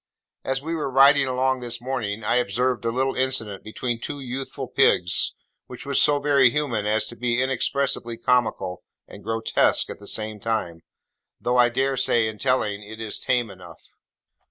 [0.43, 4.67] As we were riding along this morning, I observed a little incident between two youthful
[4.67, 5.35] pigs,
[5.67, 10.07] which was so very human as to be inexpressibly comical and grotesque at the
[10.41, 10.81] time,
[11.39, 13.89] though I dare say, in telling, it is tame enough.